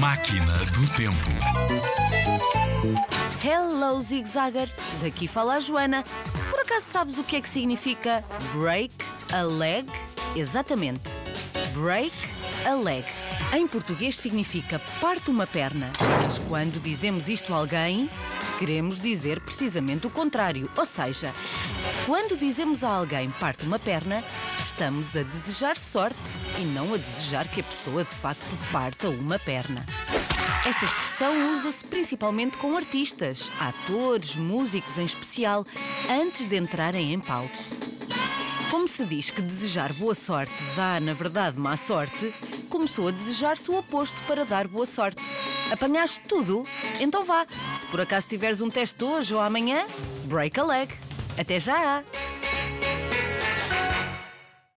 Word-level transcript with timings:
Máquina 0.00 0.54
do 0.72 0.88
Tempo. 0.96 1.30
Hello, 3.44 4.00
Zig 4.00 4.26
Zagger. 4.26 4.74
Daqui 5.02 5.28
fala 5.28 5.56
a 5.56 5.60
Joana. 5.60 6.02
Por 6.48 6.58
acaso 6.60 6.86
sabes 6.86 7.18
o 7.18 7.22
que 7.22 7.36
é 7.36 7.40
que 7.42 7.48
significa 7.48 8.24
break 8.54 8.94
a 9.30 9.42
leg? 9.42 9.86
Exatamente. 10.34 11.02
Break 11.74 12.14
a 12.64 12.72
leg. 12.76 13.04
Em 13.52 13.66
português 13.66 14.16
significa 14.16 14.80
parte 15.02 15.30
uma 15.30 15.46
perna. 15.46 15.92
Mas 16.24 16.38
quando 16.38 16.82
dizemos 16.82 17.28
isto 17.28 17.52
a 17.52 17.58
alguém, 17.58 18.08
queremos 18.58 19.02
dizer 19.02 19.38
precisamente 19.40 20.06
o 20.06 20.10
contrário. 20.10 20.70
Ou 20.78 20.86
seja, 20.86 21.30
quando 22.06 22.38
dizemos 22.38 22.82
a 22.82 22.88
alguém 22.88 23.28
parte 23.28 23.66
uma 23.66 23.78
perna, 23.78 24.24
estamos 24.70 25.16
a 25.16 25.22
desejar 25.24 25.76
sorte 25.76 26.16
e 26.58 26.64
não 26.66 26.94
a 26.94 26.96
desejar 26.96 27.46
que 27.48 27.60
a 27.60 27.64
pessoa 27.64 28.04
de 28.04 28.14
facto 28.14 28.56
parta 28.70 29.08
uma 29.08 29.38
perna. 29.38 29.84
Esta 30.64 30.84
expressão 30.84 31.52
usa-se 31.52 31.84
principalmente 31.84 32.56
com 32.56 32.76
artistas, 32.76 33.50
atores, 33.58 34.36
músicos 34.36 34.96
em 34.96 35.04
especial, 35.04 35.66
antes 36.08 36.46
de 36.46 36.56
entrarem 36.56 37.12
em 37.12 37.18
palco. 37.18 37.50
Como 38.70 38.86
se 38.86 39.04
diz 39.04 39.28
que 39.28 39.42
desejar 39.42 39.92
boa 39.92 40.14
sorte 40.14 40.52
dá, 40.76 41.00
na 41.00 41.14
verdade, 41.14 41.58
má 41.58 41.76
sorte, 41.76 42.32
começou 42.68 43.08
a 43.08 43.10
desejar-se 43.10 43.70
o 43.70 43.78
oposto 43.78 44.18
para 44.28 44.44
dar 44.44 44.68
boa 44.68 44.86
sorte. 44.86 45.20
Apanhaste 45.72 46.20
tudo? 46.28 46.64
Então 47.00 47.24
vá. 47.24 47.44
Se 47.78 47.86
por 47.86 48.00
acaso 48.00 48.28
tiveres 48.28 48.60
um 48.60 48.70
teste 48.70 49.02
hoje 49.02 49.34
ou 49.34 49.40
amanhã, 49.40 49.84
break 50.26 50.58
a 50.60 50.64
leg. 50.64 50.90
Até 51.36 51.58
já! 51.58 52.04